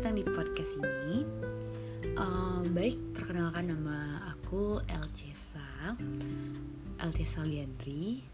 datang 0.00 0.16
di 0.16 0.24
podcast 0.24 0.80
ini. 0.80 1.28
Uh, 2.16 2.64
baik, 2.72 2.96
perkenalkan 3.12 3.68
nama 3.68 4.32
aku 4.32 4.80
Elcesa, 4.88 5.92
Elcesa 7.04 7.44
Liandri. 7.44 8.24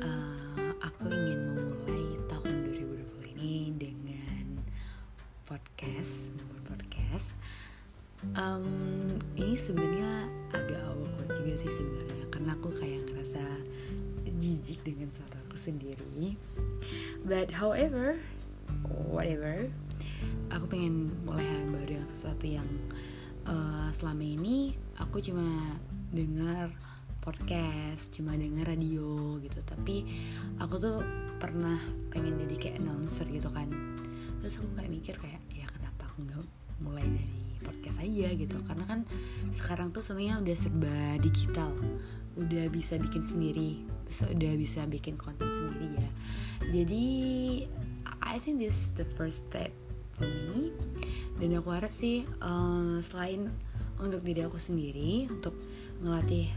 Uh, 0.00 0.72
aku 0.80 1.12
ingin 1.12 1.40
memulai 1.52 2.08
tahun 2.32 2.56
2020 2.72 3.36
ini 3.36 3.76
dengan 3.76 4.64
podcast, 5.44 6.32
podcast. 6.72 7.36
Um, 8.32 9.04
ini 9.36 9.60
sebenarnya 9.60 10.24
agak 10.56 10.88
awkward 10.88 11.36
juga 11.36 11.52
sih 11.52 11.68
sebenarnya, 11.68 12.24
karena 12.32 12.56
aku 12.56 12.72
kayak 12.72 13.04
ngerasa 13.12 13.44
jijik 14.40 14.80
dengan 14.88 15.12
suara 15.12 15.36
aku 15.44 15.60
sendiri. 15.60 16.40
But 17.28 17.52
however, 17.52 18.16
whatever 18.88 19.68
aku 20.54 20.70
pengen 20.70 21.10
mulai 21.26 21.42
hal 21.42 21.66
baru 21.74 21.98
yang 21.98 22.06
sesuatu 22.06 22.46
yang 22.46 22.68
uh, 23.50 23.90
selama 23.90 24.22
ini 24.22 24.78
aku 25.02 25.18
cuma 25.18 25.44
dengar 26.14 26.70
podcast 27.24 28.12
cuma 28.12 28.36
dengar 28.36 28.68
radio 28.68 29.40
gitu. 29.40 29.58
Tapi 29.64 30.04
aku 30.60 30.76
tuh 30.76 31.00
pernah 31.40 31.80
pengen 32.12 32.36
jadi 32.44 32.54
kayak 32.60 32.76
announcer 32.84 33.24
gitu 33.32 33.48
kan. 33.50 33.66
Terus 34.44 34.60
aku 34.60 34.68
kayak 34.76 34.92
mikir 34.92 35.14
kayak 35.16 35.40
ya 35.50 35.64
kenapa 35.72 36.04
aku 36.04 36.28
nggak 36.28 36.44
mulai 36.84 37.04
dari 37.08 37.58
podcast 37.64 38.04
aja? 38.04 38.28
gitu. 38.36 38.60
Karena 38.68 38.84
kan 38.84 39.00
sekarang 39.56 39.88
tuh 39.90 40.04
semuanya 40.04 40.38
udah 40.44 40.56
serba 40.56 41.16
digital. 41.24 41.72
Udah 42.36 42.68
bisa 42.68 43.00
bikin 43.00 43.24
sendiri. 43.24 43.80
Udah 44.30 44.52
bisa 44.60 44.84
bikin 44.84 45.16
konten 45.16 45.48
sendiri 45.48 45.96
ya. 45.96 46.10
Jadi 46.70 47.04
I 48.20 48.36
think 48.36 48.60
this 48.60 48.76
is 48.76 48.92
the 49.00 49.08
first 49.16 49.48
step 49.48 49.72
me 50.22 50.70
dan 51.38 51.50
aku 51.58 51.74
harap 51.74 51.90
sih 51.90 52.22
uh, 52.42 52.98
selain 53.02 53.50
untuk 53.98 54.22
diri 54.22 54.46
aku 54.46 54.58
sendiri 54.58 55.26
untuk 55.30 55.54
ngelatih 56.02 56.50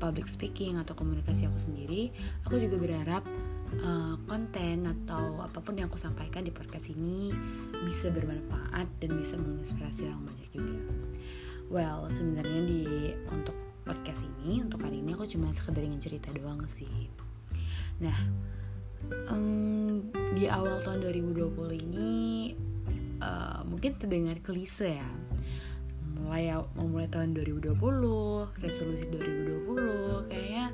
public 0.00 0.28
speaking 0.28 0.76
atau 0.76 0.92
komunikasi 0.92 1.48
aku 1.48 1.56
sendiri 1.56 2.12
aku 2.44 2.60
juga 2.60 2.76
berharap 2.76 3.24
uh, 3.80 4.14
konten 4.28 4.84
atau 4.84 5.40
apa 5.40 5.58
pun 5.58 5.74
yang 5.74 5.88
aku 5.88 5.98
sampaikan 5.98 6.44
di 6.44 6.52
podcast 6.52 6.92
ini 6.92 7.32
bisa 7.82 8.12
bermanfaat 8.12 8.86
dan 9.00 9.10
bisa 9.18 9.34
menginspirasi 9.40 10.06
orang 10.08 10.30
banyak 10.30 10.48
juga. 10.52 10.78
Well 11.72 12.06
sebenarnya 12.12 12.60
di 12.68 12.82
untuk 13.32 13.56
podcast 13.84 14.24
ini 14.24 14.60
untuk 14.62 14.84
hari 14.84 15.00
ini 15.00 15.16
aku 15.16 15.26
cuma 15.28 15.50
sekedar 15.50 15.82
ingin 15.82 16.00
cerita 16.00 16.28
doang 16.30 16.60
sih. 16.68 17.08
Nah 18.00 18.18
um, 19.32 20.04
di 20.36 20.48
awal 20.48 20.80
tahun 20.84 21.04
2020 21.04 21.84
ini 21.88 22.12
uh, 23.24 23.60
mungkin 23.64 23.96
terdengar 23.96 24.36
klise 24.44 25.00
ya. 25.00 25.10
Mulai 26.14 26.52
memulai 26.76 27.08
tahun 27.08 27.32
2020 27.32 27.74
resolusi 28.60 29.04
2020 29.08 30.30
kayaknya 30.30 30.66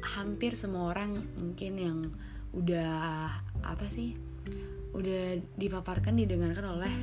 hampir 0.00 0.56
semua 0.56 0.94
orang 0.94 1.20
mungkin 1.38 1.72
yang 1.76 1.98
udah 2.50 3.30
apa 3.62 3.86
sih 3.92 4.16
udah 4.90 5.38
dipaparkan 5.54 6.18
didengarkan 6.18 6.66
oleh 6.66 6.94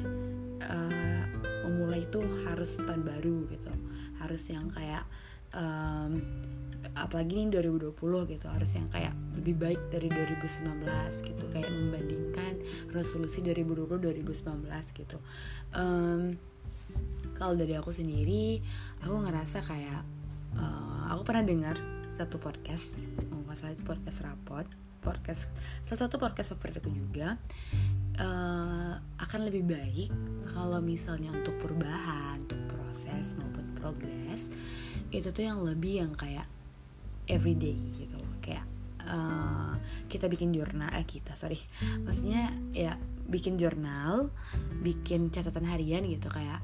uh, 0.60 1.24
memulai 1.68 2.04
itu 2.04 2.20
harus 2.48 2.80
tahun 2.82 3.04
baru 3.06 3.48
gitu. 3.52 3.72
Harus 4.20 4.44
yang 4.52 4.68
kayak 4.68 5.08
um, 5.56 6.20
apalagi 7.06 7.44
ini 7.44 7.54
2020 7.54 7.94
gitu 8.34 8.46
harus 8.50 8.72
yang 8.74 8.88
kayak 8.90 9.14
lebih 9.38 9.56
baik 9.60 9.82
dari 9.94 10.10
2019 10.10 10.82
gitu 11.22 11.44
kayak 11.54 11.70
membandingkan 11.70 12.54
resolusi 12.90 13.46
2020 13.46 14.02
2019 14.26 14.98
gitu. 14.98 15.18
Um, 15.76 16.34
kalau 17.38 17.54
dari 17.54 17.78
aku 17.78 17.94
sendiri 17.94 18.60
aku 19.06 19.16
ngerasa 19.28 19.62
kayak 19.62 20.02
uh, 20.58 21.14
aku 21.14 21.22
pernah 21.28 21.46
dengar 21.46 21.78
satu 22.10 22.42
podcast 22.42 22.98
nggak 23.46 23.56
salah 23.56 23.74
itu 23.78 23.86
podcast 23.86 24.18
rapot 24.26 24.68
podcast 25.00 25.48
salah 25.86 26.00
satu 26.08 26.18
podcast 26.18 26.52
favorit 26.58 26.82
aku 26.82 26.92
juga 26.92 27.38
uh, 28.20 28.94
akan 29.22 29.40
lebih 29.48 29.64
baik 29.70 30.10
kalau 30.52 30.82
misalnya 30.82 31.32
untuk 31.32 31.56
perubahan 31.62 32.42
untuk 32.44 32.60
proses 32.74 33.38
maupun 33.38 33.66
progres 33.78 34.50
itu 35.14 35.30
tuh 35.32 35.44
yang 35.46 35.64
lebih 35.64 36.04
yang 36.04 36.12
kayak 36.12 36.44
everyday 37.28 37.76
gitu 37.96 38.16
loh. 38.18 38.34
Kayak 38.40 38.66
uh, 39.04 39.76
kita 40.08 40.32
bikin 40.32 40.56
jurnal 40.56 40.90
eh 40.96 41.06
kita 41.06 41.36
sorry. 41.36 41.60
Maksudnya 42.02 42.52
ya 42.72 42.96
bikin 43.28 43.60
jurnal 43.60 44.32
bikin 44.82 45.30
catatan 45.30 45.68
harian 45.68 46.08
gitu. 46.08 46.32
Kayak 46.32 46.64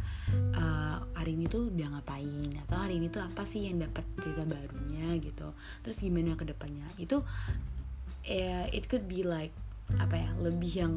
uh, 0.55 1.03
hari 1.13 1.35
ini 1.35 1.51
tuh 1.51 1.69
udah 1.69 1.99
ngapain? 1.99 2.49
Atau 2.67 2.79
hari 2.79 2.97
ini 2.97 3.11
tuh 3.11 3.21
apa 3.21 3.43
sih 3.43 3.67
yang 3.67 3.83
dapat 3.83 4.07
cerita 4.23 4.47
barunya 4.47 5.19
gitu. 5.19 5.51
Terus 5.83 5.97
gimana 5.99 6.39
ke 6.39 6.47
depannya? 6.47 6.87
Itu 6.95 7.21
ya 8.23 8.71
it 8.71 8.87
could 8.87 9.05
be 9.11 9.21
like 9.21 9.51
apa 9.99 10.15
ya 10.15 10.29
lebih 10.39 10.73
yang 10.87 10.95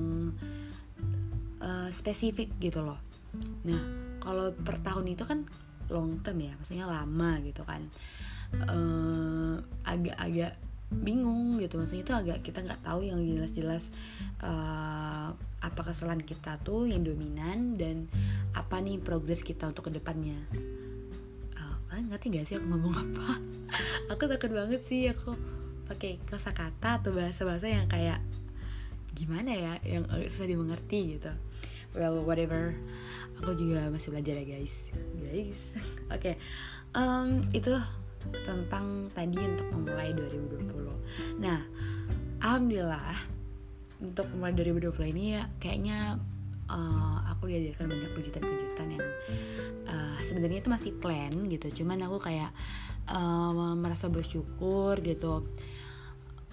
uh, 1.59 1.91
spesifik 1.91 2.55
gitu 2.63 2.81
loh. 2.81 3.03
Nah 3.67 3.83
kalau 4.23 4.51
per 4.55 4.83
tahun 4.83 5.15
itu 5.15 5.23
kan 5.23 5.47
long 5.87 6.19
term 6.23 6.43
ya 6.43 6.51
maksudnya 6.59 6.87
lama 6.91 7.39
gitu 7.47 7.63
kan 7.63 7.87
agak-agak 9.85 10.53
uh, 10.55 10.65
bingung 10.91 11.59
gitu. 11.59 11.79
Maksudnya 11.79 12.03
itu 12.03 12.15
agak 12.15 12.39
kita 12.47 12.63
nggak 12.63 12.83
tahu 12.87 13.03
yang 13.03 13.19
jelas-jelas 13.23 13.91
uh, 14.43 15.35
apa 15.61 15.81
kesalahan 15.83 16.23
kita 16.23 16.63
tuh 16.63 16.87
yang 16.87 17.03
dominan 17.03 17.75
dan 17.75 18.07
apa 18.55 18.79
nih 18.79 19.03
progres 19.03 19.43
kita 19.43 19.67
untuk 19.67 19.91
ke 19.91 19.99
depannya 19.99 20.39
uh, 21.59 21.77
kalian 21.91 22.07
ngerti 22.13 22.27
gak 22.39 22.47
sih 22.47 22.57
aku 22.61 22.67
ngomong 22.71 22.95
apa? 23.05 23.29
Aku 24.15 24.31
takut 24.31 24.53
banget 24.55 24.81
sih 24.87 25.11
aku 25.11 25.35
pakai 25.87 26.19
kosakata 26.27 27.03
atau 27.03 27.15
bahasa-bahasa 27.15 27.67
yang 27.71 27.87
kayak 27.87 28.19
gimana 29.17 29.55
ya 29.55 29.73
yang 29.83 30.05
susah 30.29 30.47
dimengerti 30.47 31.19
gitu. 31.19 31.33
Well 31.97 32.23
whatever. 32.23 32.77
Aku 33.43 33.53
juga 33.57 33.89
masih 33.89 34.13
belajar 34.13 34.37
ya 34.39 34.45
guys. 34.45 34.93
Guys. 35.17 35.73
Oke. 36.15 36.21
Okay. 36.21 36.35
um, 36.93 37.45
itu 37.53 37.73
tentang 38.45 39.11
tadi 39.13 39.39
untuk 39.39 39.69
memulai 39.73 40.13
2020 40.15 41.43
nah 41.43 41.61
alhamdulillah 42.43 43.17
untuk 44.01 44.29
memulai 44.33 44.55
2020 44.55 45.13
ini 45.17 45.25
ya 45.41 45.43
kayaknya 45.57 46.21
uh, 46.71 47.19
aku 47.31 47.51
diajarkan 47.51 47.87
banyak 47.91 48.11
kejutan-kejutan 48.13 48.89
yang 48.99 49.07
uh, 49.89 50.19
sebenarnya 50.23 50.59
itu 50.63 50.71
masih 50.71 50.93
plan 50.99 51.33
gitu. 51.49 51.83
Cuman 51.83 52.03
aku 52.07 52.19
kayak 52.23 52.51
uh, 53.11 53.75
merasa 53.79 54.11
bersyukur 54.11 54.99
gitu. 55.03 55.47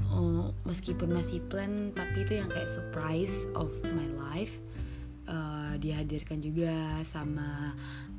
Uh, 0.10 0.52
meskipun 0.68 1.14
masih 1.14 1.40
plan 1.46 1.94
tapi 1.94 2.26
itu 2.26 2.38
yang 2.38 2.50
kayak 2.50 2.70
surprise 2.70 3.50
of 3.58 3.70
my 3.94 4.08
life. 4.30 4.54
Uh, 5.24 5.80
dihadirkan 5.80 6.44
juga 6.44 7.00
sama 7.08 7.72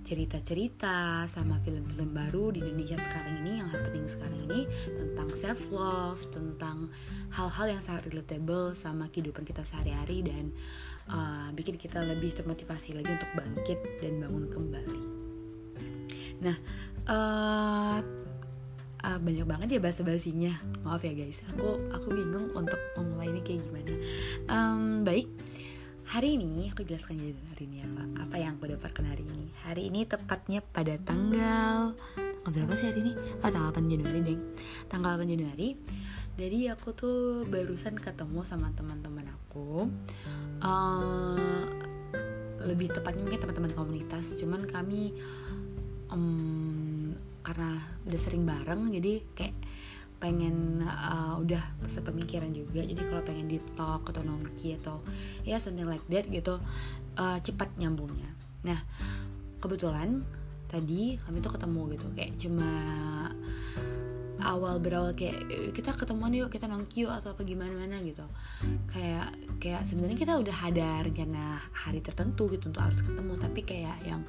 cerita-cerita 0.04 1.24
sama 1.24 1.56
film-film 1.64 2.12
baru 2.12 2.52
di 2.52 2.60
Indonesia 2.60 3.00
sekarang 3.00 3.40
ini 3.40 3.64
yang 3.64 3.68
happening 3.72 4.04
sekarang 4.04 4.36
ini 4.44 4.68
tentang 4.92 5.28
self 5.32 5.60
love, 5.72 6.20
tentang 6.28 6.92
hal-hal 7.32 7.66
yang 7.72 7.82
sangat 7.82 8.12
relatable 8.12 8.76
sama 8.76 9.08
kehidupan 9.08 9.48
kita 9.48 9.64
sehari-hari 9.64 10.20
dan 10.20 10.52
uh, 11.08 11.48
bikin 11.56 11.80
kita 11.80 12.04
lebih 12.04 12.36
termotivasi 12.36 13.00
lagi 13.00 13.08
untuk 13.16 13.30
bangkit 13.32 13.80
dan 14.04 14.20
bangun 14.20 14.46
kembali. 14.52 15.00
Nah, 16.44 16.56
uh, 17.08 17.98
uh, 19.00 19.18
banyak 19.24 19.46
banget 19.48 19.68
ya 19.76 19.80
bahasa 19.80 20.04
basinya. 20.04 20.52
Maaf 20.84 21.00
ya 21.00 21.16
guys, 21.16 21.40
aku 21.48 21.80
aku 21.96 22.12
bingung 22.12 22.52
untuk 22.52 22.76
memulai 23.00 23.32
ini 23.32 23.40
kayak 23.40 23.64
gimana. 23.64 23.94
Um, 24.52 25.00
baik 25.00 25.32
Hari 26.04 26.36
ini 26.36 26.68
aku 26.68 26.84
jelaskan 26.84 27.16
jadi 27.16 27.40
hari 27.56 27.64
ini 27.64 27.80
apa 27.80 28.02
Apa 28.28 28.36
yang 28.36 28.60
aku 28.60 28.68
dapatkan 28.68 29.04
hari 29.08 29.24
ini. 29.24 29.48
Hari 29.64 29.88
ini 29.88 30.04
tepatnya 30.04 30.60
pada 30.60 31.00
tanggal 31.00 31.96
Tanggal 32.44 32.50
berapa 32.52 32.76
sih 32.76 32.92
hari 32.92 33.00
ini? 33.08 33.12
Oh 33.40 33.48
tanggal 33.48 33.72
8 33.72 33.88
Januari 33.88 34.20
deng 34.20 34.42
Tanggal 34.92 35.16
8 35.16 35.32
Januari. 35.32 35.68
Jadi 36.36 36.58
aku 36.68 36.92
tuh 36.92 37.48
barusan 37.48 37.96
ketemu 37.96 38.44
sama 38.44 38.68
teman-teman 38.76 39.32
aku. 39.32 39.88
Uh, 40.60 41.72
Lebih 42.68 42.92
tepatnya 42.92 43.24
mungkin 43.24 43.40
teman-teman 43.40 43.72
komunitas. 43.72 44.36
Cuman 44.36 44.68
kami 44.68 45.16
um, 46.12 47.16
Karena 47.40 47.80
udah 48.04 48.20
sering 48.20 48.44
bareng 48.44 48.92
Jadi 48.92 49.24
kayak 49.32 49.56
pengen 50.24 50.80
uh, 50.80 51.36
udah 51.36 51.60
sepemikiran 51.84 52.48
juga. 52.56 52.80
Jadi 52.80 52.96
kalau 53.04 53.20
pengen 53.20 53.44
di 53.44 53.60
talk 53.76 54.08
atau 54.08 54.24
nongki 54.24 54.80
atau 54.80 55.04
ya 55.44 55.60
something 55.60 55.84
like 55.84 56.00
that 56.08 56.24
gitu 56.32 56.56
uh, 57.20 57.36
cepat 57.44 57.68
nyambungnya. 57.76 58.32
Nah 58.64 58.80
kebetulan 59.60 60.24
tadi 60.72 61.20
kami 61.20 61.44
tuh 61.44 61.52
ketemu 61.52 61.80
gitu. 61.92 62.06
Kayak 62.16 62.32
cuma 62.40 62.70
awal 64.40 64.80
berawal 64.80 65.12
kayak 65.12 65.44
"Eh, 65.52 65.70
kita 65.76 65.92
ketemuan 65.92 66.32
yuk 66.32 66.48
kita 66.48 66.72
nongki 66.72 67.04
yuk 67.04 67.12
atau 67.12 67.36
apa 67.36 67.44
gimana 67.44 67.76
mana 67.76 68.00
gitu. 68.00 68.24
Kayak 68.88 69.28
kayak 69.60 69.84
sebenarnya 69.84 70.16
kita 70.16 70.40
udah 70.40 70.56
ada 70.72 70.88
rencana 71.04 71.60
hari 71.84 72.00
tertentu 72.00 72.48
gitu 72.48 72.72
untuk 72.72 72.80
harus 72.80 73.04
ketemu. 73.04 73.36
Tapi 73.36 73.60
kayak 73.60 73.96
yang 74.08 74.22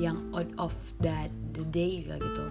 yang 0.00 0.16
out 0.32 0.48
of 0.56 0.72
that 1.04 1.28
the 1.52 1.68
day 1.68 2.00
gitu. 2.00 2.44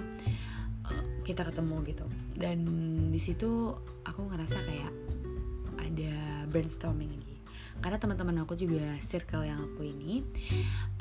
Kita 1.25 1.41
ketemu 1.41 1.81
gitu 1.89 2.05
dan 2.37 2.65
di 3.13 3.21
situ 3.21 3.73
aku 4.03 4.21
ngerasa 4.29 4.57
kayak 4.65 4.93
ada 5.79 6.13
brainstorming 6.49 7.11
lagi. 7.13 7.33
Karena 7.83 7.97
teman-teman 7.99 8.45
aku 8.45 8.55
juga 8.55 8.95
circle 9.03 9.43
yang 9.43 9.59
aku 9.59 9.83
ini 9.83 10.23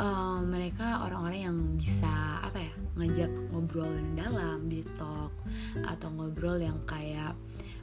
eh, 0.00 0.40
mereka 0.42 1.04
orang-orang 1.04 1.40
yang 1.46 1.56
bisa 1.78 2.42
apa 2.42 2.58
ya 2.58 2.72
ngajak 2.98 3.30
ngobrol 3.54 3.88
yang 3.88 4.12
dalam 4.18 4.58
di 4.66 4.82
talk 4.98 5.32
atau 5.86 6.08
ngobrol 6.10 6.58
yang 6.58 6.76
kayak 6.88 7.36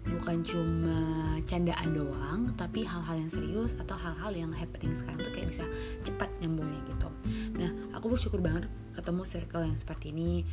bukan 0.03 0.41
cuma 0.41 0.99
candaan 1.45 1.91
doang 1.91 2.39
tapi 2.55 2.87
hal-hal 2.87 3.19
yang 3.19 3.31
serius 3.31 3.75
atau 3.77 3.93
hal-hal 3.99 4.31
yang 4.31 4.51
happening 4.53 4.95
sekarang 4.95 5.21
tuh 5.21 5.33
kayak 5.33 5.49
bisa 5.53 5.63
cepat 6.03 6.29
nyambungnya 6.41 6.81
gitu. 6.91 7.09
Nah 7.55 7.71
aku 7.95 8.13
bersyukur 8.13 8.41
banget 8.41 8.67
ketemu 8.99 9.23
circle 9.23 9.63
yang 9.63 9.77
seperti 9.79 10.11
ini. 10.11 10.43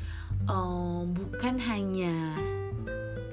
Eh, 0.46 1.02
bukan 1.10 1.54
hanya 1.66 2.14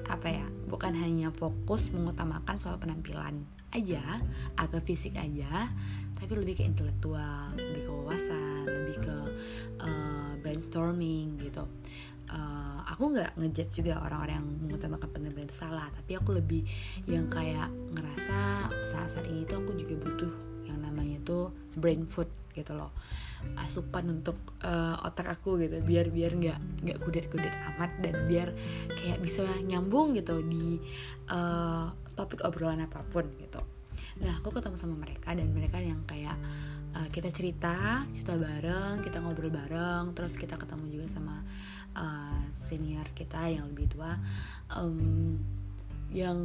apa 0.08 0.28
ya 0.28 0.46
bukan 0.68 0.92
hanya 0.96 1.32
fokus 1.32 1.90
mengutamakan 1.94 2.56
soal 2.60 2.76
penampilan 2.76 3.44
aja 3.74 4.22
atau 4.54 4.78
fisik 4.78 5.18
aja 5.18 5.66
tapi 6.14 6.32
lebih 6.38 6.62
ke 6.62 6.64
intelektual 6.64 7.52
lebih 7.58 7.88
ke 7.88 7.90
wawasan 7.90 8.64
lebih 8.64 8.96
ke 9.02 9.16
uh, 9.82 10.32
brainstorming 10.40 11.36
gitu. 11.40 11.66
Uh, 12.24 12.80
aku 12.88 13.12
nggak 13.12 13.36
ngejudge 13.36 13.84
juga 13.84 14.00
orang-orang 14.00 14.40
yang 14.40 14.48
mengutamakan 14.64 15.08
penampilan 15.12 15.44
itu 15.44 15.60
salah 15.60 15.92
tapi 15.92 16.16
aku 16.16 16.32
lebih 16.32 16.64
yang 17.04 17.28
kayak 17.28 17.68
ngerasa 17.92 18.72
saat-saat 18.88 19.28
ini 19.28 19.44
tuh 19.44 19.60
aku 19.60 19.76
juga 19.76 20.08
butuh 20.08 20.32
yang 20.64 20.80
namanya 20.80 21.20
tuh 21.20 21.52
brain 21.76 22.06
food 22.08 22.30
gitu 22.54 22.72
loh. 22.74 22.94
Asupan 23.60 24.08
untuk 24.08 24.38
uh, 24.64 24.96
otak 25.04 25.28
aku 25.28 25.60
gitu 25.60 25.82
biar 25.84 26.08
biar 26.08 26.32
nggak 26.32 26.58
nggak 26.86 26.98
kudet-kudet 27.02 27.52
amat 27.74 27.90
dan 28.00 28.14
biar 28.24 28.48
kayak 28.94 29.18
bisa 29.20 29.44
nyambung 29.66 30.16
gitu 30.16 30.40
di 30.46 30.80
uh, 31.28 31.92
topik 32.16 32.46
obrolan 32.46 32.86
apa 32.86 33.04
pun 33.10 33.26
gitu. 33.42 33.60
Nah 34.22 34.38
aku 34.40 34.54
ketemu 34.54 34.76
sama 34.78 34.96
mereka 34.96 35.34
dan 35.34 35.50
mereka 35.50 35.82
yang 35.82 36.00
kayak 36.06 36.38
uh, 36.94 37.08
kita 37.10 37.28
cerita 37.34 38.06
cerita 38.14 38.38
bareng 38.38 39.02
kita 39.02 39.18
ngobrol 39.18 39.50
bareng 39.50 40.14
terus 40.14 40.38
kita 40.38 40.54
ketemu 40.54 40.86
juga 40.88 41.06
sama 41.10 41.42
uh, 41.98 42.42
senior 42.54 43.10
kita 43.12 43.50
yang 43.50 43.66
lebih 43.74 43.90
tua 43.90 44.14
um, 44.72 45.36
yang 46.14 46.38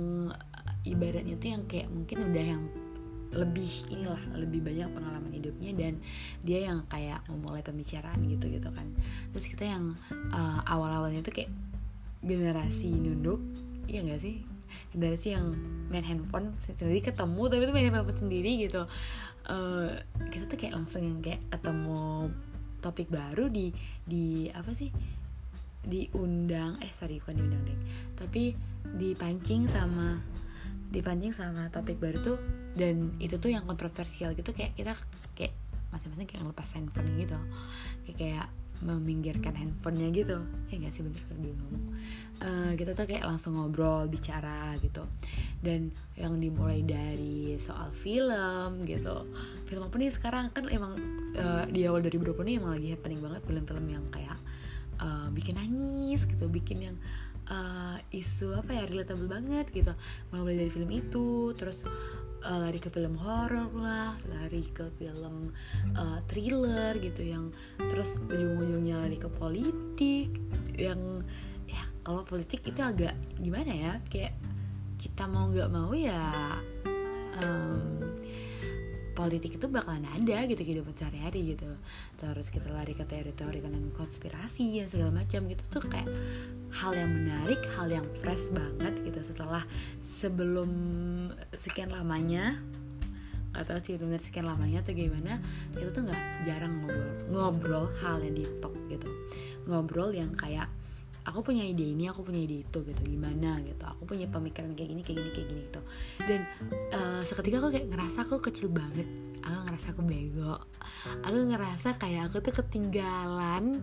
ibaratnya 0.82 1.38
tuh 1.38 1.50
yang 1.54 1.64
kayak 1.70 1.88
mungkin 1.94 2.18
udah 2.34 2.46
yang 2.58 2.64
lebih 3.30 3.86
inilah 3.94 4.20
lebih 4.34 4.66
banyak 4.66 4.90
pengalaman 4.90 5.30
hidupnya 5.30 5.72
dan 5.78 5.94
dia 6.42 6.66
yang 6.66 6.82
kayak 6.90 7.22
memulai 7.30 7.62
pembicaraan 7.62 8.18
gitu 8.26 8.50
gitu 8.50 8.70
kan. 8.74 8.90
Terus 9.34 9.46
kita 9.46 9.70
yang 9.70 9.94
uh, 10.34 10.60
awal-awalnya 10.66 11.22
tuh 11.22 11.34
kayak 11.34 11.52
generasi 12.26 12.90
nunduk 12.98 13.40
iya 13.86 14.02
gak 14.06 14.22
sih? 14.22 14.42
Generasi 14.94 15.28
yang 15.34 15.54
main 15.90 16.06
handphone 16.06 16.54
sendiri 16.58 17.02
ketemu 17.02 17.42
tapi 17.50 17.62
itu 17.66 17.74
main 17.74 17.90
handphone 17.90 18.18
sendiri 18.18 18.52
gitu. 18.66 18.86
Uh, 19.50 19.94
kita 20.30 20.46
tuh 20.46 20.58
kayak 20.58 20.78
langsung 20.78 21.02
yang 21.02 21.22
kayak 21.22 21.42
ketemu 21.50 22.30
topik 22.82 23.10
baru 23.10 23.50
di 23.50 23.70
di 24.06 24.50
apa 24.50 24.74
sih? 24.74 24.90
Diundang 25.80 26.82
eh 26.82 26.92
sorry 26.92 27.22
bukan 27.24 27.40
diundang 27.40 27.64
deh 27.64 27.80
tapi 28.20 28.52
dipancing 29.00 29.64
sama 29.72 30.20
dipancing 30.90 31.34
sama 31.34 31.70
topik 31.70 32.02
baru 32.02 32.18
tuh 32.22 32.38
dan 32.74 33.14
itu 33.22 33.38
tuh 33.38 33.54
yang 33.54 33.66
kontroversial 33.66 34.34
gitu 34.34 34.50
kayak 34.54 34.74
kita 34.74 34.94
kayak 35.38 35.54
masing-masing 35.90 36.28
kayak 36.30 36.42
ngelepas 36.46 36.70
handphone 36.78 37.10
gitu. 37.18 37.40
Kayak 38.06 38.18
kayak 38.18 38.48
meminggirkan 38.80 39.54
handphonenya 39.60 40.08
gitu. 40.16 40.38
Ya 40.72 40.76
nggak 40.80 40.94
sih 40.96 41.04
bener 41.04 41.22
kalau 41.28 41.40
gue 41.44 41.52
ngomong? 41.52 41.86
Eh, 42.40 42.72
kita 42.80 42.92
tuh 42.96 43.06
kayak 43.10 43.26
langsung 43.28 43.60
ngobrol 43.60 44.08
bicara 44.08 44.78
gitu. 44.80 45.04
Dan 45.60 45.92
yang 46.16 46.40
dimulai 46.40 46.86
dari 46.86 47.60
soal 47.60 47.92
film 47.92 48.88
gitu. 48.88 49.28
Film 49.68 49.84
apa 49.84 49.96
nih 50.00 50.14
sekarang? 50.14 50.46
Kan 50.56 50.72
emang 50.72 50.96
eh, 51.36 51.66
di 51.68 51.84
awal 51.90 52.06
2020 52.06 52.38
ini 52.48 52.54
emang 52.62 52.72
lagi 52.78 52.88
happening 52.96 53.20
banget 53.20 53.42
film-film 53.44 53.86
yang 53.90 54.06
kayak 54.14 54.38
eh, 55.02 55.28
bikin 55.36 55.60
nangis 55.60 56.24
gitu 56.24 56.48
bikin 56.48 56.78
yang 56.94 56.96
eh, 57.50 57.98
isu 58.14 58.56
apa 58.56 58.72
ya 58.78 58.84
relatable 58.86 59.28
banget 59.28 59.66
gitu. 59.74 59.94
Mulai 60.32 60.66
dari 60.66 60.72
film 60.72 60.90
itu 60.94 61.52
terus 61.58 61.84
eh, 62.46 62.58
lari 62.58 62.80
ke 62.80 62.88
film 62.94 63.20
horor 63.20 63.74
lah 63.76 64.16
lari 64.32 64.64
ke 64.72 64.88
film 64.96 65.52
eh, 65.98 66.20
thriller 66.30 66.96
gitu 67.02 67.22
yang 67.26 67.52
terus 67.78 68.16
ujung-ujungnya 68.30 69.02
lari 69.02 69.18
ke 69.20 69.28
politik 69.28 70.30
yang 70.80 71.26
ya 71.68 71.84
kalau 72.02 72.26
politik 72.26 72.66
itu 72.66 72.82
agak 72.82 73.14
gimana 73.38 73.70
ya 73.70 73.94
kayak 74.10 74.34
kita 75.00 75.30
mau 75.30 75.48
nggak 75.48 75.70
mau 75.72 75.92
ya 75.96 76.58
em, 77.40 78.09
politik 79.20 79.60
itu 79.60 79.68
bakalan 79.68 80.08
ada 80.16 80.48
gitu 80.48 80.64
kehidupan 80.64 80.96
sehari-hari 80.96 81.52
gitu. 81.52 81.68
Terus 82.16 82.48
kita 82.48 82.72
lari 82.72 82.96
ke 82.96 83.04
teori-teori 83.04 83.60
konspirasi 83.92 84.80
dan 84.80 84.88
segala 84.88 85.12
macam 85.20 85.44
gitu 85.52 85.64
tuh 85.68 85.84
kayak 85.92 86.08
hal 86.72 86.96
yang 86.96 87.12
menarik 87.12 87.60
hal 87.76 87.92
yang 87.92 88.08
fresh 88.24 88.48
banget 88.56 88.96
gitu. 89.04 89.20
Setelah 89.20 89.68
sebelum 90.00 90.72
sekian 91.52 91.92
lamanya 91.92 92.56
tahu 93.60 93.76
sih 93.84 94.00
benar 94.00 94.24
sekian 94.24 94.48
lamanya 94.48 94.80
atau 94.80 94.96
gimana 94.96 95.36
kita 95.76 95.92
tuh 95.92 96.08
nggak 96.08 96.24
jarang 96.48 96.80
ngobrol 96.80 97.12
ngobrol 97.28 97.86
hal 98.00 98.24
yang 98.24 98.40
di 98.40 98.48
talk 98.64 98.72
gitu. 98.88 99.12
Ngobrol 99.68 100.16
yang 100.16 100.32
kayak 100.32 100.72
aku 101.30 101.54
punya 101.54 101.62
ide 101.62 101.94
ini 101.94 102.10
aku 102.10 102.26
punya 102.26 102.42
ide 102.42 102.66
itu 102.66 102.80
gitu 102.82 103.02
gimana 103.06 103.62
gitu. 103.62 103.84
Aku 103.86 104.10
punya 104.10 104.26
pemikiran 104.26 104.74
kayak 104.74 104.90
gini 104.90 105.02
kayak 105.06 105.18
gini 105.22 105.30
kayak 105.32 105.48
gini 105.54 105.62
gitu. 105.70 105.82
Dan 106.26 106.42
eh, 106.90 107.22
seketika 107.22 107.62
aku 107.62 107.70
kayak 107.70 107.88
ngerasa 107.94 108.18
aku 108.26 108.36
kecil 108.42 108.68
banget. 108.74 109.06
Aku 109.46 109.58
ngerasa 109.70 109.88
aku 109.94 110.02
bego. 110.04 110.56
Aku 111.24 111.38
ngerasa 111.54 111.88
kayak 112.02 112.34
aku 112.34 112.42
tuh 112.42 112.54
ketinggalan. 112.60 113.78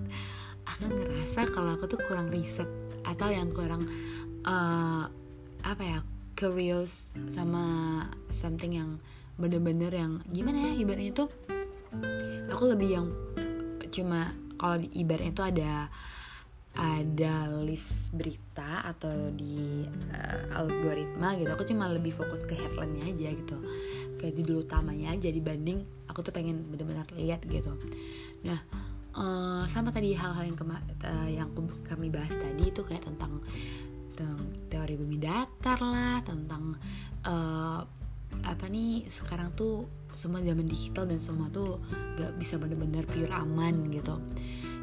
Aku 0.67 0.85
ngerasa 0.91 1.47
kalau 1.55 1.79
aku 1.79 1.87
tuh 1.87 2.03
kurang 2.11 2.29
riset 2.35 2.67
atau 3.07 3.31
yang 3.31 3.49
kurang 3.55 3.87
eh, 4.43 5.05
apa 5.63 5.83
ya 5.83 5.99
curious 6.37 7.15
sama 7.33 7.65
something 8.29 8.77
yang 8.77 8.91
bener-bener 9.41 9.93
yang 9.93 10.21
gimana 10.33 10.71
ya 10.71 10.73
ibaratnya 10.81 11.13
tuh 11.13 11.29
aku 12.49 12.65
lebih 12.73 12.89
yang 12.89 13.07
cuma 13.93 14.33
kalau 14.57 14.81
di 14.81 14.89
ibaratnya 14.97 15.33
itu 15.33 15.45
ada 15.45 15.73
ada 16.77 17.49
list 17.65 18.13
berita 18.13 18.85
atau 18.85 19.33
di 19.33 19.89
eh, 20.13 20.43
algoritma 20.53 21.33
gitu. 21.41 21.51
Aku 21.57 21.65
cuma 21.65 21.89
lebih 21.89 22.13
fokus 22.13 22.45
ke 22.45 22.53
headline-nya 22.53 23.09
aja 23.11 23.29
gitu. 23.33 23.57
Kayak 24.21 24.35
judul 24.41 24.69
utamanya 24.69 25.17
aja 25.17 25.29
dibanding 25.33 25.85
aku 26.09 26.21
tuh 26.21 26.33
pengen 26.33 26.69
benar-benar 26.69 27.09
lihat 27.17 27.41
gitu. 27.49 27.73
Nah 28.45 28.61
eh, 29.17 29.65
sama 29.73 29.89
tadi 29.89 30.13
hal-hal 30.13 30.45
yang 30.53 30.59
kema- 30.61 30.85
eh, 31.05 31.41
yang 31.41 31.49
kami 31.89 32.13
bahas 32.13 32.33
tadi 32.37 32.69
itu 32.69 32.85
kayak 32.85 33.09
tentang, 33.09 33.41
teori 34.73 34.97
bumi 34.97 35.21
datar 35.21 35.77
lah 35.81 36.25
tentang 36.25 36.77
eh, 37.25 37.81
apa 38.45 38.65
nih 38.69 39.09
sekarang 39.09 39.53
tuh 39.57 39.89
semua 40.17 40.41
zaman 40.41 40.65
digital 40.65 41.05
dan 41.05 41.21
semua 41.21 41.53
tuh 41.53 41.77
gak 42.17 42.33
bisa 42.41 42.57
bener-bener 42.57 43.05
pure 43.05 43.29
aman 43.33 43.93
gitu. 43.93 44.17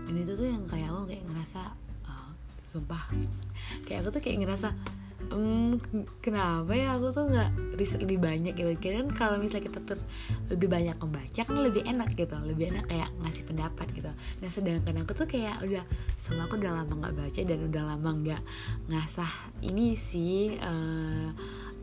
Dan 0.06 0.14
itu 0.22 0.38
tuh 0.38 0.46
yang 0.46 0.66
kayak 0.70 0.94
aku 0.94 1.10
kayak 1.10 1.26
ngerasa 1.26 1.62
sumpah. 2.74 3.04
Kayak 3.86 4.06
aku 4.06 4.10
tuh 4.18 4.22
kayak 4.26 4.38
ngerasa 4.42 4.70
hmm, 5.30 5.80
kenapa 6.20 6.74
ya 6.74 6.98
aku 6.98 7.14
tuh 7.14 7.30
nggak 7.30 7.78
riset 7.78 8.02
lebih 8.02 8.20
banyak 8.20 8.54
gitu? 8.58 8.74
Kan 8.82 9.14
kalau 9.14 9.38
misalnya 9.38 9.70
kita 9.70 9.80
tuh 9.86 10.00
lebih 10.50 10.68
banyak 10.68 10.98
membaca 10.98 11.42
kan 11.46 11.58
lebih 11.62 11.84
enak 11.86 12.10
gitu 12.18 12.36
lebih 12.44 12.74
enak 12.74 12.86
kayak 12.90 13.10
ngasih 13.22 13.44
pendapat 13.46 13.88
gitu. 13.94 14.12
Nah 14.14 14.50
sedangkan 14.50 15.06
aku 15.06 15.12
tuh 15.14 15.28
kayak 15.30 15.62
udah 15.62 15.86
sama 16.18 16.50
aku 16.50 16.58
udah 16.58 16.82
lama 16.82 16.94
nggak 16.94 17.16
baca 17.16 17.42
dan 17.46 17.60
udah 17.70 17.84
lama 17.94 18.10
nggak 18.10 18.42
ngasah 18.90 19.34
ini 19.62 19.94
sih 19.94 20.58
eh, 20.58 21.30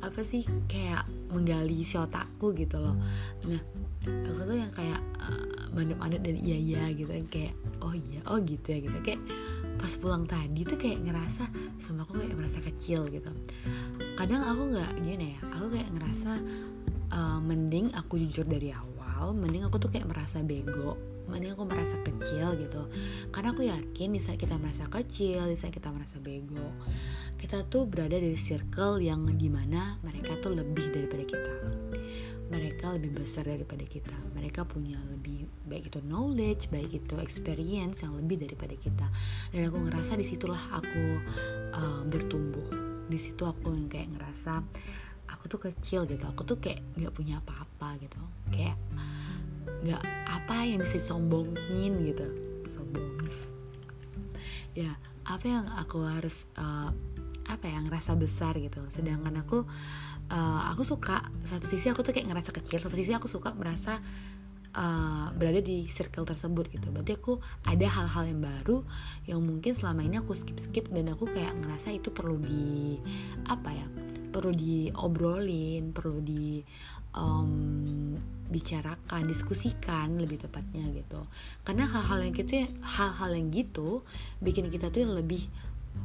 apa 0.01 0.21
sih 0.25 0.49
kayak 0.65 1.05
menggali 1.29 1.85
si 1.85 1.97
otakku 2.01 2.57
gitu 2.57 2.81
loh. 2.81 2.97
Nah 3.45 3.61
aku 4.01 4.41
tuh 4.49 4.57
yang 4.57 4.73
kayak 4.73 5.01
uh, 5.21 5.69
manut-manut 5.77 6.25
dan 6.25 6.37
iya 6.41 6.57
iya 6.57 6.83
gitu 6.97 7.13
kayak 7.29 7.53
oh 7.85 7.93
iya 7.93 8.21
oh 8.25 8.41
gitu 8.41 8.67
ya 8.73 8.79
gitu. 8.81 8.99
Kayak 9.05 9.21
pas 9.81 9.93
pulang 9.97 10.29
tadi 10.29 10.61
tuh 10.69 10.77
kayak 10.77 11.01
ngerasa 11.09 11.49
sama 11.81 12.05
aku 12.05 12.21
kayak 12.21 12.37
merasa 12.37 12.61
kecil 12.61 13.09
gitu. 13.09 13.33
Kadang 14.15 14.45
aku 14.45 14.77
nggak 14.77 14.93
gimana 15.01 15.27
ya 15.33 15.41
aku 15.57 15.67
kayak 15.73 15.89
ngerasa 15.97 16.31
uh, 17.17 17.41
mending 17.41 17.89
aku 17.97 18.21
jujur 18.21 18.45
dari 18.45 18.77
awal 18.77 19.33
mending 19.33 19.65
aku 19.65 19.81
tuh 19.81 19.89
kayak 19.89 20.05
merasa 20.05 20.45
bego 20.45 21.01
mending 21.33 21.57
aku 21.57 21.65
merasa 21.65 21.97
kecil 22.05 22.61
gitu. 22.61 22.93
Karena 23.33 23.57
aku 23.57 23.65
yakin 23.65 24.13
di 24.13 24.21
saat 24.21 24.37
kita 24.37 24.61
merasa 24.61 24.85
kecil 24.93 25.49
di 25.49 25.57
saat 25.57 25.73
kita 25.73 25.89
merasa 25.89 26.21
bego 26.21 26.77
kita 27.41 27.65
tuh 27.73 27.89
berada 27.89 28.21
di 28.21 28.37
circle 28.37 29.01
yang 29.01 29.25
di 29.25 29.49
mana 29.49 29.97
mereka 30.05 30.37
tuh 30.45 30.53
lebih 30.53 30.93
daripada 30.93 31.25
kita 31.25 31.55
mereka 32.51 32.91
lebih 32.99 33.15
besar 33.15 33.47
daripada 33.47 33.87
kita. 33.87 34.13
Mereka 34.35 34.67
punya 34.67 34.99
lebih 35.07 35.47
baik 35.71 35.95
itu 35.95 36.03
knowledge 36.03 36.67
baik 36.75 36.91
itu 36.91 37.15
experience 37.23 38.03
yang 38.03 38.19
lebih 38.19 38.43
daripada 38.43 38.75
kita. 38.75 39.07
Dan 39.55 39.71
aku 39.71 39.79
ngerasa 39.87 40.19
di 40.19 40.27
situlah 40.27 40.59
aku 40.75 41.05
uh, 41.71 42.03
bertumbuh. 42.11 42.67
Di 43.07 43.19
situ 43.23 43.47
aku 43.47 43.71
yang 43.71 43.87
kayak 43.87 44.19
ngerasa 44.19 44.67
aku 45.31 45.45
tuh 45.47 45.61
kecil 45.71 46.11
gitu. 46.11 46.27
Aku 46.27 46.43
tuh 46.43 46.59
kayak 46.59 46.83
nggak 46.99 47.15
punya 47.15 47.39
apa-apa 47.39 48.03
gitu. 48.03 48.19
Kayak 48.51 48.75
nggak 49.87 50.03
apa 50.27 50.57
yang 50.67 50.83
bisa 50.83 50.99
disombongin 50.99 52.03
gitu. 52.03 52.27
Sombong. 52.67 53.31
Ya 54.75 54.99
apa 55.23 55.47
yang 55.47 55.71
aku 55.79 56.03
harus 56.03 56.51
uh, 56.59 56.91
apa 57.47 57.67
yang 57.67 57.87
ngerasa 57.87 58.19
besar 58.19 58.59
gitu. 58.59 58.83
Sedangkan 58.91 59.39
aku 59.39 59.67
uh, 60.31 60.71
aku 60.73 60.87
suka 60.87 61.27
satu 61.51 61.67
sisi 61.67 61.91
aku 61.91 62.07
tuh 62.07 62.15
kayak 62.15 62.31
ngerasa 62.31 62.55
kecil 62.55 62.79
satu 62.79 62.97
sisi 62.97 63.13
aku 63.13 63.27
suka 63.27 63.53
merasa 63.53 63.99
uh, 64.75 65.29
berada 65.35 65.59
di 65.63 65.87
circle 65.91 66.27
tersebut 66.27 66.71
gitu. 66.71 66.89
Berarti 66.95 67.13
aku 67.19 67.43
ada 67.67 67.87
hal-hal 67.87 68.25
yang 68.31 68.41
baru 68.43 68.77
yang 69.27 69.41
mungkin 69.43 69.75
selama 69.75 70.07
ini 70.07 70.23
aku 70.23 70.33
skip 70.35 70.59
skip 70.63 70.87
dan 70.91 71.11
aku 71.11 71.27
kayak 71.31 71.55
ngerasa 71.59 71.95
itu 71.95 72.09
perlu 72.15 72.39
di 72.39 72.97
apa 73.51 73.71
ya 73.75 73.87
perlu 74.31 74.55
diobrolin 74.55 75.91
perlu 75.91 76.23
di 76.23 76.63
um, 77.19 78.15
bicarakan 78.51 79.27
diskusikan 79.27 80.19
lebih 80.19 80.47
tepatnya 80.47 80.87
gitu. 80.95 81.27
Karena 81.67 81.91
hal-hal 81.91 82.23
yang 82.23 82.35
gitu 82.35 82.67
hal-hal 82.83 83.31
yang 83.35 83.51
gitu 83.51 84.07
bikin 84.39 84.71
kita 84.71 84.91
tuh 84.91 85.07
lebih 85.07 85.47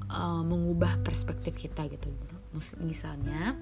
uh, 0.10 0.42
mengubah 0.42 1.02
perspektif 1.06 1.54
kita 1.58 1.86
gitu. 1.90 2.10
Misalnya 2.82 3.54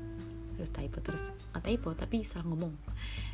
terus 0.58 0.72
typo 0.72 0.98
terus 1.02 1.22
nggak 1.54 1.64
typo 1.64 1.90
tapi 1.94 2.26
salah 2.26 2.46
ngomong. 2.48 2.74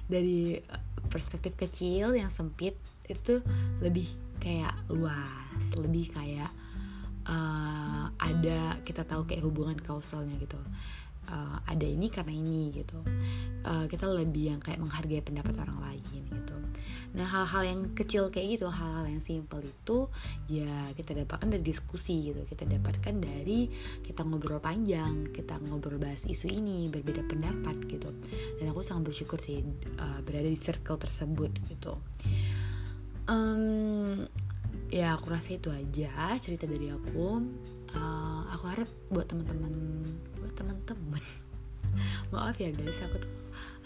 Dari 0.09 0.59
eh, 0.59 0.83
perspektif 1.07 1.55
kecil 1.55 2.15
yang 2.15 2.31
sempit 2.33 2.75
itu 3.09 3.19
tuh 3.19 3.41
lebih 3.81 4.05
kayak 4.39 4.75
luas 4.87 5.65
lebih 5.75 6.13
kayak 6.13 6.51
uh, 7.27 8.07
ada 8.15 8.79
kita 8.85 9.03
tahu 9.03 9.27
kayak 9.27 9.43
hubungan 9.43 9.75
kausalnya 9.79 10.35
gitu. 10.39 10.59
Uh, 11.29 11.61
ada 11.69 11.85
ini 11.85 12.09
karena 12.09 12.33
ini 12.33 12.73
gitu. 12.73 12.99
Uh, 13.61 13.85
kita 13.85 14.09
lebih 14.09 14.57
yang 14.57 14.61
kayak 14.61 14.81
menghargai 14.81 15.21
pendapat 15.21 15.53
orang 15.61 15.77
lain 15.79 16.23
gitu 16.25 16.58
nah 17.09 17.25
hal-hal 17.25 17.63
yang 17.65 17.81
kecil 17.97 18.29
kayak 18.29 18.59
gitu 18.59 18.67
hal-hal 18.69 19.09
yang 19.09 19.23
simple 19.23 19.61
itu 19.65 20.05
ya 20.45 20.89
kita 20.93 21.17
dapatkan 21.17 21.49
dari 21.49 21.63
diskusi 21.65 22.31
gitu. 22.31 22.45
Kita 22.45 22.65
dapatkan 22.65 23.15
dari 23.17 23.69
kita 24.05 24.21
ngobrol 24.25 24.61
panjang 24.61 25.29
kita 25.33 25.57
ngobrol 25.69 25.97
bahas 25.97 26.25
isu 26.25 26.49
ini 26.49 26.87
berbeda 26.91 27.25
pendapat 27.25 27.75
gitu. 27.89 28.09
Dan 28.61 28.69
aku 28.71 28.85
sangat 28.85 29.13
bersyukur 29.13 29.41
sih 29.41 29.61
uh, 29.97 30.19
berada 30.21 30.47
di 30.47 30.59
circle 30.59 30.97
tersebut 31.01 31.51
gitu. 31.69 31.97
Um, 33.29 34.25
ya 34.89 35.13
aku 35.13 35.29
rasa 35.29 35.57
itu 35.57 35.69
aja 35.69 36.37
cerita 36.41 36.65
dari 36.65 36.89
aku. 36.89 37.41
Uh, 37.89 38.41
aku 38.53 38.63
harap 38.69 38.89
buat 39.09 39.25
teman-teman 39.25 39.73
buat 40.37 40.53
teman-teman. 40.53 41.23
Maaf 42.33 42.57
ya 42.61 42.69
guys 42.69 43.01
aku 43.01 43.17
tuh 43.17 43.33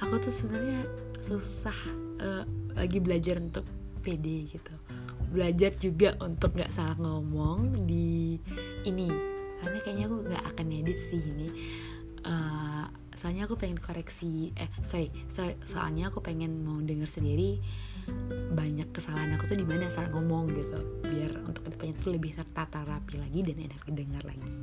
aku 0.04 0.20
tuh 0.20 0.34
sebenarnya 0.34 0.84
susah 1.24 1.78
uh, 2.20 2.44
lagi 2.76 2.98
belajar 3.00 3.40
untuk 3.40 3.66
pede 4.04 4.52
gitu. 4.52 4.74
Belajar 5.34 5.72
juga 5.80 6.14
untuk 6.22 6.54
nggak 6.54 6.74
salah 6.76 6.98
ngomong 7.00 7.88
di 7.88 8.38
ini. 8.86 9.10
Karena 9.64 9.80
kayaknya 9.82 10.06
aku 10.12 10.18
nggak 10.28 10.44
akan 10.54 10.68
edit 10.70 11.00
sih 11.00 11.22
ini. 11.24 11.48
Uh, 12.24 12.88
soalnya 13.20 13.48
aku 13.48 13.60
pengen 13.60 13.80
koreksi 13.80 14.56
eh 14.56 14.72
sorry, 14.80 15.12
sorry 15.28 15.60
soalnya 15.68 16.08
aku 16.08 16.24
pengen 16.24 16.64
mau 16.64 16.80
denger 16.80 17.08
sendiri 17.08 17.60
banyak 18.52 18.92
kesalahan 18.92 19.36
aku 19.40 19.48
tuh 19.48 19.60
di 19.60 19.68
mana 19.68 19.88
saat 19.88 20.12
ngomong 20.12 20.52
gitu. 20.52 20.80
Biar 21.08 21.40
untuk 21.48 21.68
ke 21.68 21.70
depannya 21.72 21.96
tuh 22.00 22.12
lebih 22.16 22.36
tertata 22.36 22.84
rapi 22.84 23.16
lagi 23.20 23.40
dan 23.44 23.58
enak 23.64 23.80
didengar 23.88 24.24
lagi. 24.28 24.56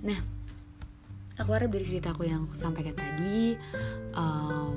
Nah 0.00 0.18
aku 1.36 1.50
harap 1.52 1.68
dari 1.72 1.84
cerita 1.84 2.14
aku 2.14 2.24
yang 2.24 2.46
aku 2.48 2.56
sampaikan 2.56 2.94
tadi 2.96 3.58
um, 4.16 4.76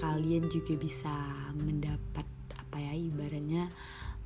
kalian 0.00 0.48
juga 0.52 0.76
bisa 0.76 1.12
mendapat 1.56 2.26
apa 2.56 2.76
ya 2.80 2.92
ibaratnya 2.92 3.72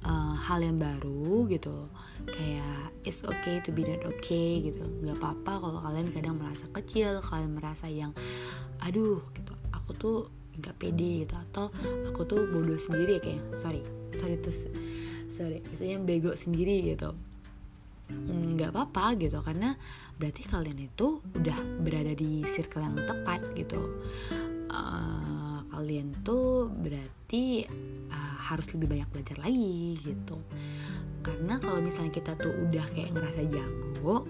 uh, 0.05 0.35
hal 0.37 0.61
yang 0.65 0.77
baru 0.81 1.47
gitu. 1.49 1.89
Kayak 2.27 2.93
it's 3.05 3.23
okay 3.25 3.61
to 3.65 3.71
be 3.73 3.87
not 3.87 4.03
okay 4.05 4.65
gitu. 4.65 4.85
Nggak 5.05 5.21
apa-apa 5.21 5.53
kalau 5.63 5.79
kalian 5.81 6.09
kadang 6.13 6.37
merasa 6.41 6.67
kecil 6.73 7.21
kalian 7.25 7.53
merasa 7.57 7.87
yang 7.89 8.13
aduh 8.83 9.21
gitu. 9.37 9.53
Aku 9.73 9.91
tuh 9.97 10.19
nggak 10.61 10.77
pede 10.77 11.25
gitu. 11.27 11.35
Atau 11.37 11.73
aku 12.11 12.27
tuh 12.27 12.49
bodoh 12.51 12.79
sendiri 12.79 13.19
ya 13.19 13.23
kayak 13.23 13.43
sorry 13.57 13.83
sorry 14.17 14.37
tuh 14.43 14.55
sorry 15.31 15.63
maksudnya 15.65 15.99
bego 16.03 16.33
sendiri 16.35 16.95
gitu. 16.97 17.15
Hmm, 18.11 18.59
nggak 18.59 18.75
apa-apa 18.75 19.15
gitu. 19.23 19.39
Karena 19.47 19.79
berarti 20.19 20.43
kalian 20.45 20.79
itu 20.83 21.23
udah 21.39 21.59
berada 21.81 22.13
di 22.13 22.43
circle 22.45 22.83
yang 22.83 22.99
tepat 22.99 23.41
gitu. 23.55 24.03
Uh, 24.71 25.40
kalian 25.81 26.13
tuh 26.21 26.69
berarti 26.69 27.65
uh, 28.13 28.37
harus 28.53 28.69
lebih 28.77 28.93
banyak 28.93 29.09
belajar 29.09 29.41
lagi 29.41 29.97
gitu. 30.05 30.37
Karena 31.25 31.57
kalau 31.57 31.81
misalnya 31.81 32.13
kita 32.13 32.37
tuh 32.37 32.53
udah 32.69 32.85
kayak 32.93 33.17
ngerasa 33.17 33.49
jago 33.49 34.29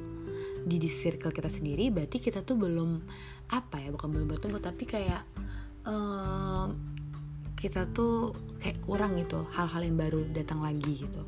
di 0.63 0.79
di 0.79 0.87
circle 0.87 1.35
kita 1.35 1.51
sendiri 1.51 1.91
berarti 1.91 2.21
kita 2.21 2.45
tuh 2.47 2.55
belum 2.55 3.03
apa 3.51 3.81
ya 3.81 3.89
bukan 3.97 4.13
belum 4.13 4.29
bertumbuh 4.29 4.61
tapi 4.61 4.85
kayak 4.85 5.25
um, 5.89 6.77
kita 7.57 7.89
tuh 7.97 8.37
kayak 8.61 8.77
kurang 8.85 9.17
gitu 9.17 9.49
hal-hal 9.57 9.83
yang 9.83 9.99
baru 9.99 10.23
datang 10.31 10.63
lagi 10.63 11.03
gitu. 11.03 11.27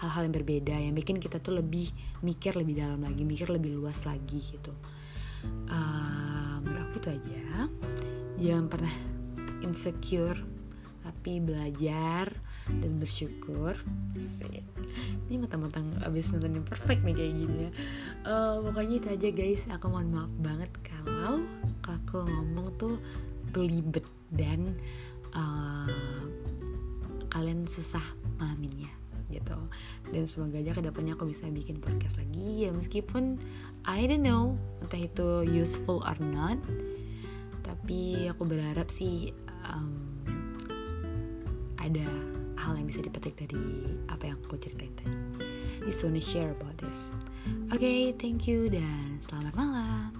Hal-hal 0.00 0.24
yang 0.24 0.34
berbeda 0.40 0.72
yang 0.72 0.96
bikin 0.96 1.20
kita 1.20 1.36
tuh 1.44 1.60
lebih 1.60 1.92
mikir 2.24 2.56
lebih 2.56 2.80
dalam 2.80 3.04
lagi 3.04 3.20
mikir 3.28 3.52
lebih 3.52 3.76
luas 3.76 4.08
lagi 4.08 4.40
gitu. 4.40 4.72
Uh, 5.68 6.64
menurut 6.64 6.88
aku 6.88 6.96
itu 7.04 7.08
aja. 7.20 7.68
Jangan 8.40 8.66
pernah 8.72 8.94
insecure 9.62 10.38
tapi 11.00 11.40
belajar 11.40 12.28
dan 12.68 12.92
bersyukur. 13.00 13.72
Ini 15.26 15.36
mentang-mentang 15.40 16.04
abis 16.04 16.30
nonton 16.36 16.60
yang 16.60 16.66
perfect 16.66 17.00
nih 17.02 17.16
kayak 17.16 17.34
gini 17.34 17.56
ya. 17.66 17.70
Uh, 18.28 18.54
pokoknya 18.68 18.96
itu 19.00 19.08
aja 19.08 19.28
guys. 19.32 19.62
Aku 19.72 19.88
mohon 19.88 20.12
maaf 20.12 20.32
banget 20.44 20.70
kalau 20.84 21.44
aku 21.88 22.28
ngomong 22.28 22.76
tuh 22.76 23.00
belibet 23.50 24.04
dan 24.30 24.76
uh, 25.32 25.88
kalian 27.32 27.64
susah 27.64 28.04
pahaminnya 28.36 28.92
gitu. 29.32 29.56
Dan 30.10 30.28
semoga 30.28 30.60
aja 30.60 30.76
ke 30.76 30.82
depannya 30.84 31.16
aku 31.16 31.32
bisa 31.32 31.48
bikin 31.48 31.80
podcast 31.80 32.20
lagi. 32.20 32.68
Ya 32.68 32.70
meskipun 32.76 33.40
I 33.88 34.04
don't 34.04 34.20
know 34.22 34.60
entah 34.84 35.00
itu 35.00 35.48
useful 35.48 36.04
or 36.04 36.18
not 36.20 36.60
tapi 37.64 38.28
aku 38.28 38.44
berharap 38.46 38.92
sih 38.92 39.34
um, 39.66 39.88
ada 41.80 42.06
hal 42.60 42.76
yang 42.76 42.86
bisa 42.86 43.00
dipetik 43.00 43.36
dari 43.40 43.88
apa 44.12 44.28
yang 44.28 44.36
aku 44.44 44.60
ceritain 44.60 44.92
tadi. 45.00 45.16
Just 45.88 46.04
wanna 46.04 46.20
share 46.20 46.52
about 46.52 46.76
this. 46.76 47.12
Oke 47.72 47.80
okay, 47.80 48.00
thank 48.12 48.44
you 48.44 48.68
dan 48.68 49.16
selamat 49.24 49.56
malam 49.56 50.19